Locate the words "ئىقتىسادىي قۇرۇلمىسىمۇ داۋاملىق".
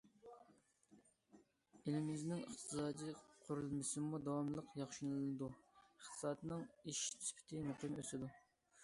2.45-4.73